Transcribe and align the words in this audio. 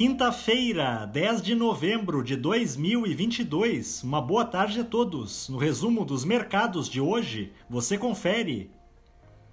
quinta-feira, 0.00 1.04
10 1.12 1.42
de 1.42 1.54
novembro 1.54 2.24
de 2.24 2.34
2022. 2.34 4.02
Uma 4.02 4.22
boa 4.22 4.46
tarde 4.46 4.80
a 4.80 4.84
todos. 4.84 5.46
No 5.50 5.58
resumo 5.58 6.06
dos 6.06 6.24
mercados 6.24 6.88
de 6.88 7.02
hoje, 7.02 7.52
você 7.68 7.98
confere. 7.98 8.70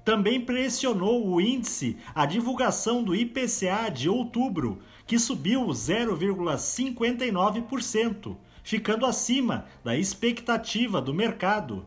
Também 0.05 0.41
pressionou 0.41 1.27
o 1.27 1.41
índice 1.41 1.97
a 2.15 2.25
divulgação 2.27 3.03
do 3.03 3.17
IPCA 3.17 3.91
de 3.91 4.09
outubro, 4.09 4.79
que 5.07 5.19
subiu 5.19 5.67
0,59%, 5.69 8.37
ficando 8.63 9.07
acima 9.07 9.65
da 9.83 9.97
expectativa 9.97 11.01
do 11.01 11.15
mercado. 11.15 11.87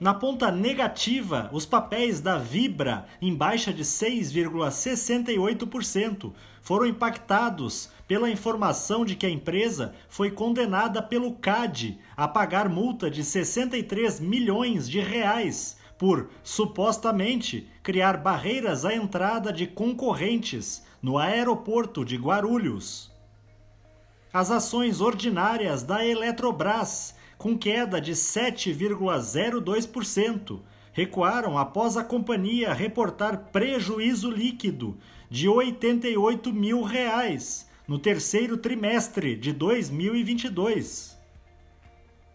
Na 0.00 0.12
ponta 0.12 0.50
negativa, 0.50 1.48
os 1.52 1.64
papéis 1.64 2.20
da 2.20 2.36
Vibra, 2.36 3.06
em 3.20 3.32
baixa 3.32 3.72
de 3.72 3.84
6,68%, 3.84 6.32
foram 6.60 6.86
impactados 6.86 7.88
pela 8.08 8.28
informação 8.28 9.04
de 9.04 9.14
que 9.14 9.26
a 9.26 9.30
empresa 9.30 9.94
foi 10.08 10.32
condenada 10.32 11.00
pelo 11.00 11.34
CAD 11.34 12.00
a 12.16 12.26
pagar 12.26 12.68
multa 12.68 13.08
de 13.08 13.22
63 13.22 14.18
milhões 14.18 14.90
de 14.90 14.98
reais 14.98 15.80
por 16.02 16.28
supostamente 16.42 17.66
criar 17.80 18.16
barreiras 18.16 18.84
à 18.84 18.92
entrada 18.92 19.52
de 19.52 19.68
concorrentes 19.68 20.84
no 21.00 21.16
aeroporto 21.16 22.04
de 22.04 22.16
Guarulhos. 22.16 23.12
As 24.32 24.50
ações 24.50 25.00
ordinárias 25.00 25.84
da 25.84 26.04
Eletrobras, 26.04 27.14
com 27.38 27.56
queda 27.56 28.00
de 28.00 28.14
7,02%, 28.14 30.58
recuaram 30.92 31.56
após 31.56 31.96
a 31.96 32.02
companhia 32.02 32.72
reportar 32.72 33.50
prejuízo 33.52 34.28
líquido 34.28 34.98
de 35.30 35.48
88 35.48 36.52
mil 36.52 36.82
reais 36.82 37.70
no 37.86 37.96
terceiro 37.96 38.56
trimestre 38.56 39.36
de 39.36 39.52
2022. 39.52 41.16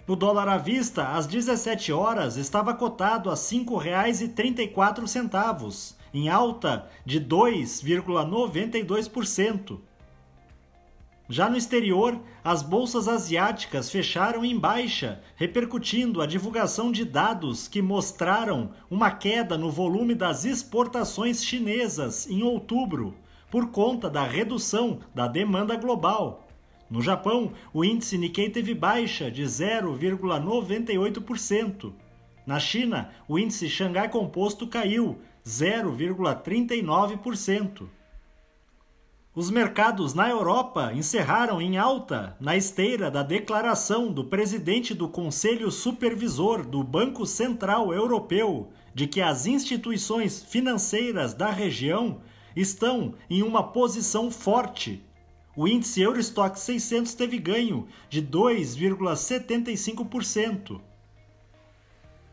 O 0.08 0.16
dólar 0.16 0.48
à 0.48 0.58
vista, 0.58 1.10
às 1.10 1.28
17 1.28 1.92
horas, 1.92 2.38
estava 2.38 2.74
cotado 2.74 3.30
a 3.30 3.34
R$ 3.34 3.40
5,34, 3.40 5.96
em 6.14 6.30
alta 6.30 6.88
de 7.06 7.20
2,92%. 7.20 9.82
Já 11.28 11.50
no 11.50 11.58
exterior, 11.58 12.22
as 12.42 12.62
bolsas 12.62 13.10
asiáticas 13.10 13.92
fecharam 13.92 14.46
em 14.46 14.58
baixa, 14.58 15.22
repercutindo 15.36 16.22
a 16.22 16.26
divulgação 16.26 16.90
de 16.90 17.04
dados 17.04 17.68
que 17.68 17.82
mostraram 17.82 18.72
uma 18.90 19.12
queda 19.12 19.58
no 19.58 19.70
volume 19.70 20.16
das 20.16 20.46
exportações 20.46 21.44
chinesas 21.44 22.30
em 22.30 22.44
outubro, 22.44 23.14
por 23.52 23.72
conta 23.72 24.10
da 24.10 24.24
redução 24.24 25.00
da 25.14 25.28
demanda 25.28 25.76
global. 25.76 26.47
No 26.90 27.02
Japão, 27.02 27.52
o 27.74 27.84
índice 27.84 28.18
Nikkei 28.18 28.50
teve 28.50 28.74
baixa 28.74 29.30
de 29.30 29.44
0,98%. 29.44 31.92
Na 32.46 32.58
China, 32.60 33.10
o 33.28 33.38
índice 33.38 33.68
Xangai 33.70 34.08
Composto 34.10 34.66
caiu 34.68 35.20
0,39%. 35.46 37.90
Os 39.36 39.52
mercados 39.52 40.14
na 40.16 40.30
Europa 40.30 40.94
encerraram 40.96 41.62
em 41.62 41.78
alta 41.78 42.36
na 42.40 42.56
esteira 42.58 43.12
da 43.12 43.22
declaração 43.22 44.12
do 44.12 44.24
presidente 44.24 44.96
do 44.96 45.08
Conselho 45.08 45.70
Supervisor 45.70 46.66
do 46.66 46.84
Banco 46.84 47.24
Central 47.26 47.94
Europeu 47.94 48.72
de 48.96 49.06
que 49.06 49.22
as 49.22 49.46
instituições 49.46 50.44
financeiras 50.44 51.36
da 51.36 51.52
região 51.52 52.20
estão 52.56 53.14
em 53.30 53.44
uma 53.44 53.62
posição 53.62 54.32
forte 54.32 55.06
o 55.58 55.68
índice 55.68 56.00
Eurostock 56.02 56.58
600 56.60 57.16
teve 57.16 57.40
ganho 57.40 57.88
de 58.08 58.22
2,75%. 58.22 60.80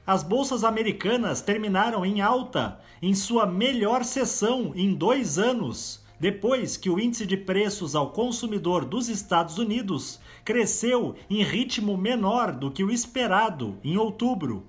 As 0.07 0.23
bolsas 0.23 0.62
americanas 0.62 1.41
terminaram 1.41 2.05
em 2.05 2.21
alta 2.21 2.79
em 3.01 3.15
sua 3.15 3.47
melhor 3.47 4.05
sessão 4.05 4.75
em 4.77 4.93
dois 4.93 5.39
anos, 5.39 6.05
depois 6.21 6.77
que 6.77 6.91
o 6.91 7.01
índice 7.01 7.25
de 7.25 7.39
preços 7.39 7.97
ao 7.97 8.11
consumidor 8.11 8.85
dos 8.85 9.09
Estados 9.09 9.56
Unidos 9.56 10.21
cresceu 10.45 11.15
em 11.31 11.43
ritmo 11.43 11.97
menor 11.97 12.53
do 12.53 12.71
que 12.71 12.85
o 12.85 12.91
esperado 12.91 13.79
em 13.83 13.97
outubro. 13.97 14.67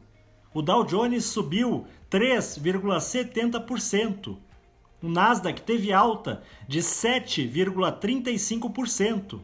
O 0.54 0.62
Dow 0.62 0.86
Jones 0.86 1.26
subiu 1.26 1.86
3,70%. 2.10 4.38
O 5.06 5.08
Nasdaq 5.08 5.62
teve 5.62 5.94
alta 5.94 6.42
de 6.68 6.80
7,35% 6.80 9.40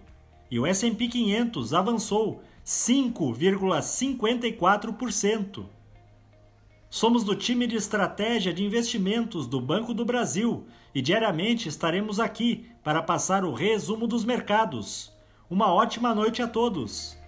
e 0.49 0.59
o 0.59 0.65
S&P 0.65 1.07
500 1.07 1.75
avançou 1.75 2.41
5,54%. 2.65 5.65
Somos 6.89 7.23
do 7.23 7.35
time 7.35 7.67
de 7.67 7.75
estratégia 7.75 8.51
de 8.51 8.63
investimentos 8.63 9.45
do 9.45 9.61
Banco 9.61 9.93
do 9.93 10.03
Brasil 10.03 10.65
e 10.95 11.01
diariamente 11.01 11.69
estaremos 11.69 12.19
aqui 12.19 12.65
para 12.83 13.03
passar 13.03 13.45
o 13.45 13.53
resumo 13.53 14.07
dos 14.07 14.25
mercados. 14.25 15.13
Uma 15.47 15.71
ótima 15.71 16.15
noite 16.15 16.41
a 16.41 16.47
todos! 16.47 17.20